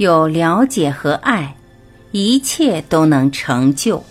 [0.00, 1.54] 有了解和爱，
[2.10, 4.02] 一切都能成就。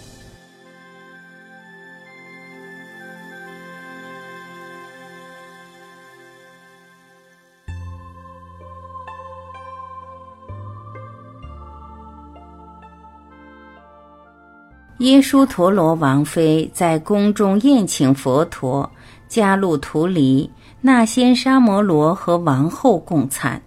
[15.00, 18.88] 耶输陀罗王妃在宫中宴请佛陀、
[19.28, 20.48] 迦路图离、
[20.82, 23.60] 那仙沙摩罗和王后共餐。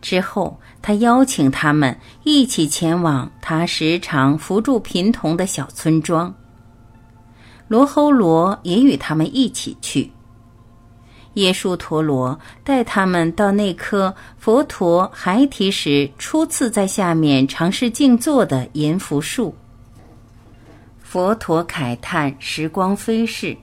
[0.00, 6.34] 之后，他邀请他们一起前往他时常扶助贫童的小村庄。
[7.68, 10.10] 罗睺罗也与他们一起去。
[11.34, 19.54] 耶输陀罗带他们到那棵佛陀孩提时初次在下面尝试静坐的银福树。
[20.98, 23.56] 佛陀慨叹时光飞逝，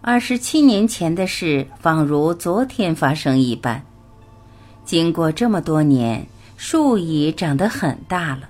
[0.00, 3.84] 二十七年前的事仿如昨天发生一般。
[4.84, 8.48] 经过这么多年，树已长得很大了。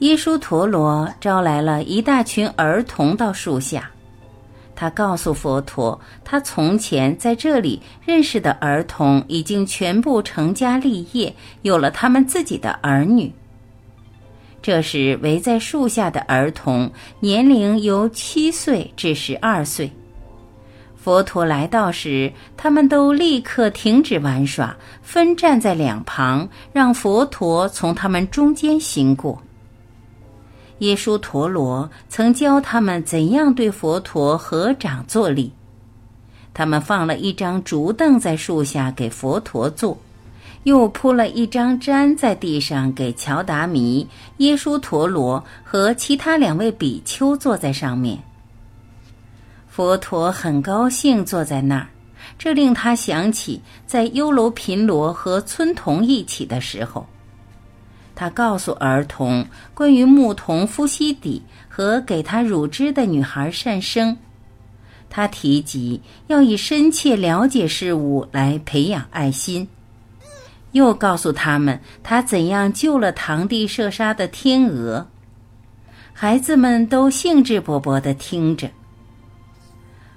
[0.00, 3.90] 耶稣陀罗招来了一大群儿童到树下，
[4.74, 13.32] 他告诉佛陀，他从前在这里认识的儿童已经全部成家立业，有了他们自己的儿女。
[14.60, 19.90] 这时，围在树下的儿童年龄由七岁至十二岁。
[21.04, 29.38] 佛陀来到时，他们都立刻停止玩耍，分站在两旁，让佛陀从他们中间行过。
[30.78, 35.52] 耶输陀罗曾教他们怎样对佛陀合掌作礼。
[36.54, 39.98] 他们放了一张竹凳在树下给佛陀坐。
[40.62, 44.08] 又铺了一张毡在地上，给乔达弥、
[44.38, 48.18] 耶输陀罗和其他两位比丘坐在上面。
[49.74, 51.88] 佛陀很高兴坐在那儿，
[52.38, 57.04] 这令他想起在优楼频罗和村童一起的时候。
[58.14, 64.16] 他告诉儿童关于牧童夫西底和给他乳汁的女孩善生。
[65.10, 69.66] 他提及要以深切了解事物来培养爱心。
[70.70, 75.04] 又告诉他们他怎样救了堂弟射杀的天鹅。
[76.12, 78.70] 孩子们都兴致勃勃地听着。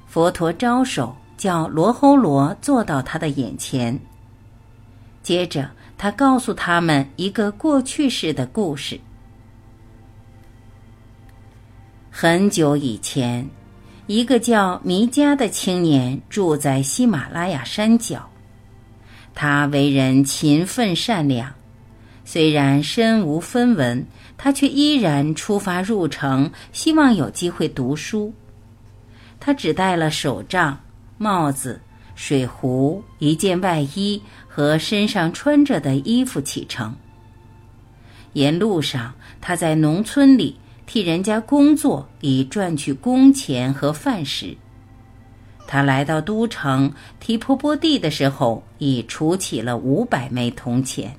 [0.08, 4.00] 佛陀招手叫罗侯罗坐到他的眼前。
[5.22, 9.00] 接着，他告诉他们一个过去式的故事。
[12.10, 13.48] 很久以前，
[14.08, 18.28] 一个叫弥迦的青年住在喜马拉雅山脚。
[19.36, 21.54] 他为人勤奋善良，
[22.26, 24.04] 虽然身无分文，
[24.36, 28.34] 他却依然出发入城，希望有机会读书。
[29.40, 30.80] 他只带了手杖、
[31.18, 31.80] 帽子、
[32.16, 36.96] 水壶、一件外衣和身上穿着的衣服启程。
[38.34, 40.56] 沿路上，他在农村里
[40.86, 44.56] 替人家工作，以赚取工钱和饭食。
[45.66, 51.14] 他来到都城提婆波地的时候，已储起了五百枚铜钱。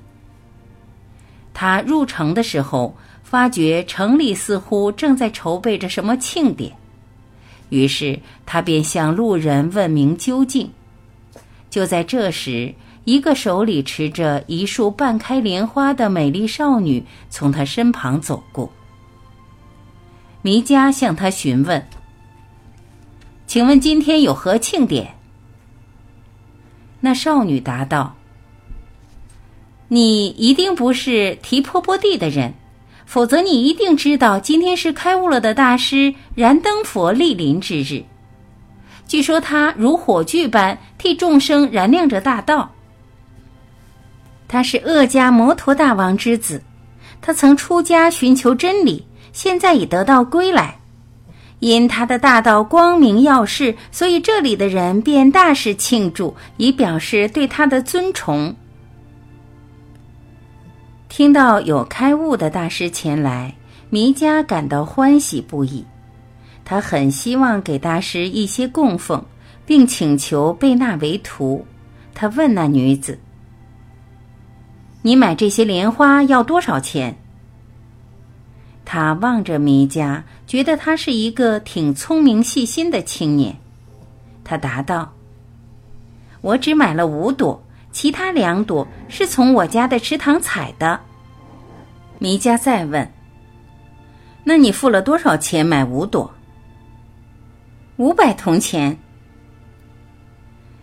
[1.53, 6.73] 他入城的时候，发觉城里似乎正在筹备着什么庆典，
[7.69, 10.69] 于是他便向路人问明究竟。
[11.69, 12.73] 就在这时，
[13.05, 18.71] 一个手里持着一束半开莲花的美丽少女从他身旁走过。
[20.41, 21.87] 弥迦向他询问。
[23.45, 25.15] 请问今天有何庆典？
[27.01, 28.15] 那少女答道
[29.89, 32.53] ：“你一定不是提婆波地的人，
[33.09, 38.03] 否则你一定知道今天是开悟了的大师燃灯佛莅临之日。
[39.07, 42.71] 据说他如火炬般替众生燃亮着大道。
[44.47, 46.61] 他是恶家摩陀大王之子，
[47.19, 49.03] 他曾出家寻求真理，
[49.33, 50.77] 现在已得到归来。”
[51.61, 58.55] 因他的大道光明耀世，所以这里的人便大肆庆祝，以表示对他的尊崇。
[61.19, 63.53] 听到有开悟的大师前来，
[63.89, 65.83] 弥迦感到欢喜不已。
[66.63, 69.21] 他很希望给大师一些供奉，
[69.65, 71.65] 并请求被纳为徒。
[72.15, 73.19] 他问那女子
[75.03, 77.17] ：“你买这些莲花要多少钱？”
[78.85, 83.53] 他望着弥迦，觉得他是一个挺聪明细心的青年。
[84.45, 85.11] 他答道
[86.39, 87.61] ：“我只买了五朵，
[87.91, 90.97] 其他两朵是从我家的池塘采的。”
[92.19, 93.11] 弥迦再问
[94.43, 96.31] ：“那你付了多少钱买五朵？”
[97.95, 98.97] 五百铜钱。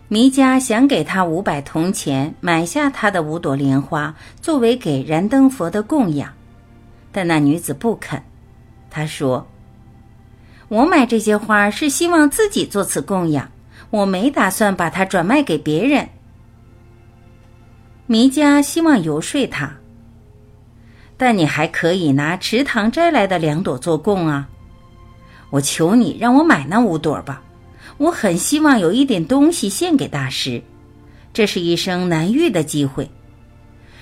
[0.09, 6.33] 弥迦想给他五百铜钱，买下他的五朵莲花，作为给燃灯佛的供养，
[7.13, 8.23] 但那女子不肯。
[8.89, 9.47] 她说
[10.69, 13.51] ：“我买这些花是希望自己做此供养，
[13.91, 16.09] 我没打算把它转卖给别人。”
[18.07, 19.75] 弥迦希望游说他，
[21.17, 24.49] 但你还可以拿池塘摘来的两朵做供啊！
[25.51, 27.43] 我求你让我买那五朵吧。
[27.99, 30.63] 我很希望有一点东西献给大师，
[31.33, 33.11] 这是一生难遇的机会。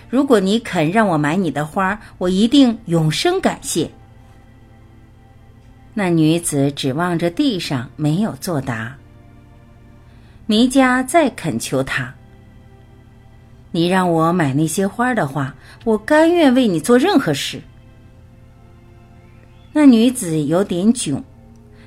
[0.09, 3.91] 如果你肯让我买你的花，我一定永生感谢。
[5.93, 8.97] 那女子指望着地上，没有作答。
[10.47, 12.13] 弥迦再恳求他
[13.75, 17.61] ：“你让我买那些花的话，我甘愿为你做任何事。”
[19.75, 21.21] 那女子有点窘。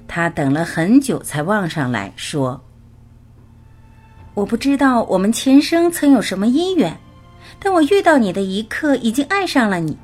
[0.05, 2.61] 她等了很久才望上来说
[4.35, 6.97] ：“我不知道我们前生曾有什么姻缘，
[7.57, 9.97] 但我遇到你的一刻已经爱上了你。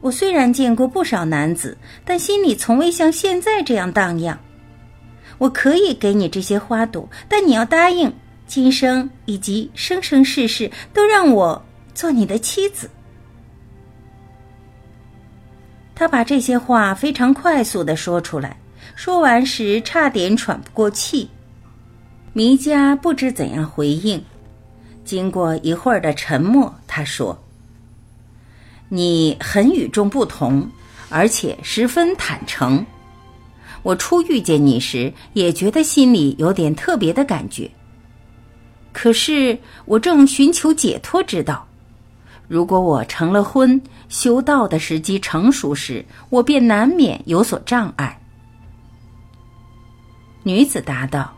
[0.00, 4.38] 我虽然见过不少男子，但心里从未像现在这样荡漾。
[5.38, 8.12] 我可以给你这些花朵，但你要答应，
[8.46, 12.90] 今生以及生生世世都让我做你的妻子。”
[15.94, 18.56] 他把这些话非常快速的说出来。
[18.96, 21.30] 说完时，差点喘不过气。
[22.32, 24.22] 弥迦不知怎样回应。
[25.04, 27.38] 经过一会儿的沉默，他说
[28.88, 30.68] ：“你很与众不同，
[31.08, 32.84] 而且十分坦诚。
[33.82, 37.70] 我初遇见你时，也觉得心里有点特别的感觉。
[38.92, 41.66] 可是我正寻求解脱之道。
[42.48, 48.20] 如果我成了婚，修道的时机成熟时，我便难免有所障碍。”
[50.44, 51.32] 女子答道：“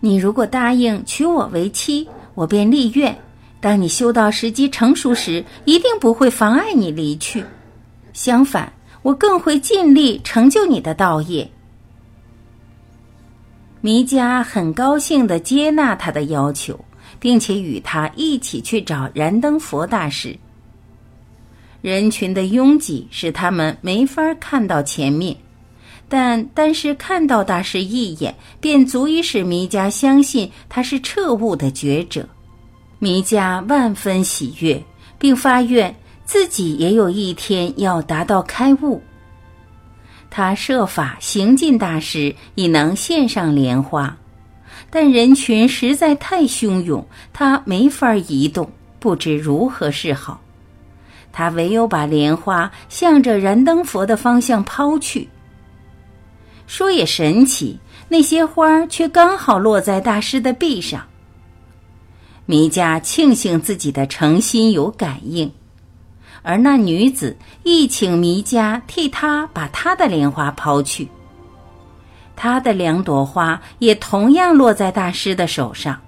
[0.00, 3.16] 你如果答应娶我为妻，我便立愿。
[3.60, 7.42] 当你修道时机成熟时，一定不会妨碍你离去。
[8.12, 8.70] 相反，
[9.00, 11.50] 我更会尽力成就你的道业。”
[13.86, 16.76] 弥迦很高兴的接纳他的要求，
[17.20, 20.36] 并且与他一起去找燃灯佛大师。
[21.82, 25.36] 人群的拥挤使他们没法看到前面。
[26.08, 32.28] 但单是看到大师一眼，便足以使弥迦相信他是彻悟的觉者。
[32.98, 34.82] 弥迦万分喜悦，
[35.16, 35.94] 并发愿
[36.24, 39.00] 自己也有一天要达到开悟。
[40.30, 44.16] 他设法行进大师，以能献上莲花，
[44.90, 50.40] 但人群实在太汹涌，他没法移动，不知如何是好。
[51.32, 55.28] 他唯有把莲花向着燃灯佛的方向抛去。
[56.66, 57.78] 说也神奇，
[58.08, 61.06] 那些花却刚好落在大师的臂上。
[62.44, 65.50] 弥迦庆幸自己的诚心有感应，
[66.46, 71.08] 而那女子亦请弥迦替他把他的莲花抛去。
[72.36, 76.00] 他的两朵花也同样落在大师的手上。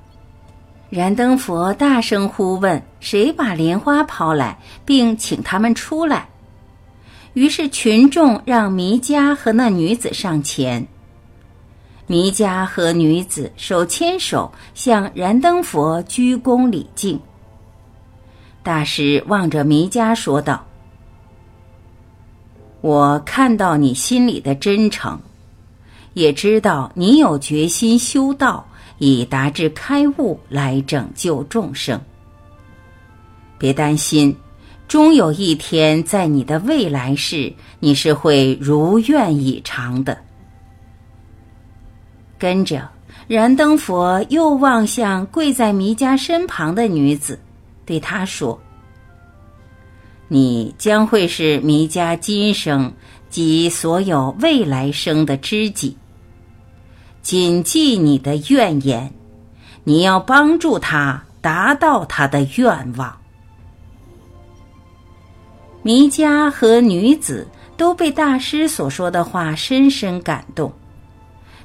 [0.90, 6.28] 燃灯佛大声呼问：“谁把莲花抛来，并请他们出来？”
[7.34, 10.86] 于是群众让弥迦和那女子上前。
[12.06, 17.20] 弥迦和女子手牵手向燃灯佛鞠躬礼敬。
[18.68, 20.62] 大师望着弥迦说道
[22.82, 25.18] ：“我看到你心里的真诚，
[26.12, 31.98] 也知道你有决心修道，以达至开悟来拯救众生。
[33.56, 34.36] 别担心。”
[34.86, 40.18] 终有一天，在你的未来世，你是会如愿以偿的。
[42.38, 42.86] 跟着，
[43.28, 47.38] 燃灯佛又望向跪在弥迦身旁的女子，
[47.88, 48.60] 对他说
[50.28, 52.92] ：“你将会是弥迦今生
[53.30, 55.96] 及所有未来生的知己。
[57.22, 59.10] 谨记你的愿言，
[59.84, 63.18] 你要帮助他达到他的愿望。”
[65.82, 70.70] 弥迦和女子都被大师所说的话深深感动，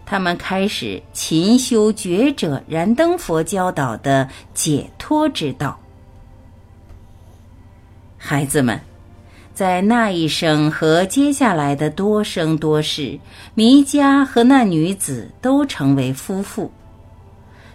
[0.05, 5.77] 他们开始勤修觉者燃灯佛教导的解脱之道。
[8.25, 8.79] 孩子们，
[9.53, 13.19] 在那一生和接下来的多生多世，
[13.53, 16.71] 弥迦和那女子都成为夫妇。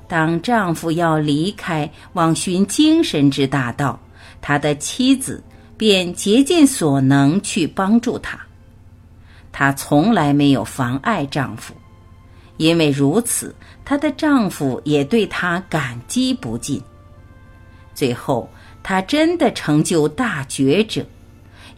[0.09, 4.01] 当丈夫要离开，往寻精神之大道，
[4.41, 5.45] 他的妻子。
[5.77, 8.37] 便竭尽所能去帮助他。
[9.53, 11.73] 她从来没有妨碍丈夫，
[12.57, 16.83] 因为如此，她的丈夫也对她感激不尽。
[17.95, 18.51] 最后，
[18.91, 21.05] 他真的成就大觉者，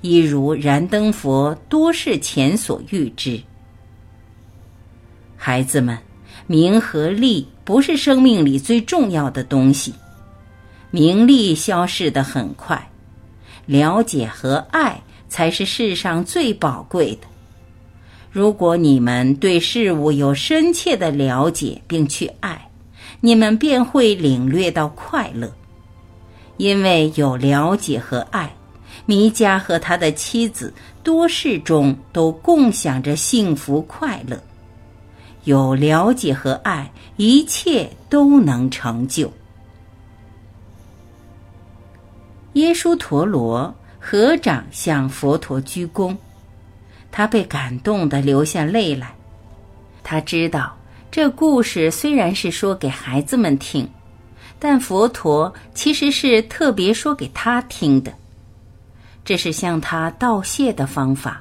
[0.00, 3.43] 一如燃灯佛多世前所预知。
[5.37, 5.99] 孩子们，
[6.47, 9.93] 名和利不是生命里最重要的东西，
[10.93, 12.88] 名利消逝的很快，
[13.67, 17.26] 了解和爱才是世上最宝贵的。
[18.31, 22.71] 如果你们对事物有深切的了解并去爱，
[23.21, 25.52] 你们便会领略到快乐。
[26.61, 28.55] 因为有了解和爱，
[29.07, 30.71] 弥迦和他的妻子
[31.02, 34.38] 多世中都共享着幸福快乐。
[35.45, 39.33] 有了解和爱，一切都能成就。
[42.52, 46.14] 耶稣陀罗合掌向佛陀鞠躬。
[47.11, 49.14] 他被感动的流下泪来。
[50.02, 50.76] 他知道
[51.11, 53.88] 这故事虽然是说给孩子们听，
[54.61, 58.12] 但佛陀其实是特别说给他听的。
[59.25, 61.40] 这是向他道谢的方法。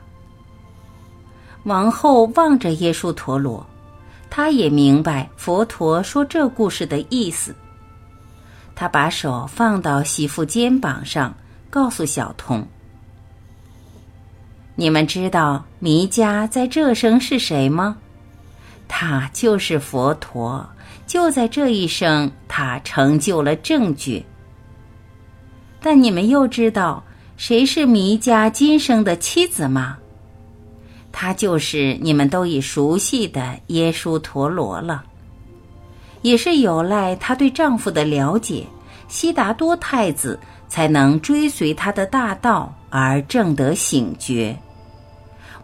[1.63, 3.65] 王后望着耶稣陀罗，
[4.29, 7.53] 他也明白佛陀说这故事的意思。
[8.75, 11.35] 他把手放到媳妇肩膀上，
[11.69, 12.65] 告诉小童。
[14.75, 17.97] 你们知道弥迦在这生是谁吗？
[18.87, 20.65] 他就是佛陀。
[21.09, 24.23] 就在这一生，他成就了正觉。
[25.81, 27.03] 但你们又知道
[27.35, 29.97] 谁是弥迦今生的妻子吗？
[31.11, 35.03] 她就是你们都已熟悉的耶稣陀罗了。
[36.21, 38.63] 也是有赖她对丈夫的了解，
[39.07, 44.55] 悉达多太子才能追随他的大道而正得醒觉。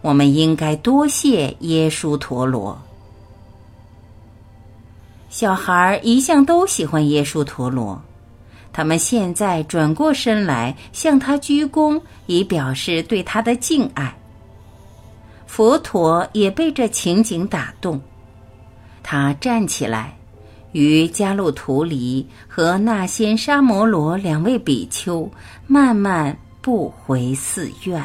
[0.02, 2.76] 我们应该多谢耶稣陀罗。
[5.38, 8.02] 小孩一向都喜欢耶稣陀罗，
[8.72, 14.18] 他们现在转过身来向他鞠躬，以表示对他的敬爱。
[15.46, 18.00] 佛陀也被这情景打动，
[19.04, 20.18] 他站起来，
[20.72, 25.30] 与迦路图离和那仙沙摩罗两位比丘
[25.68, 28.02] 慢慢步回寺院。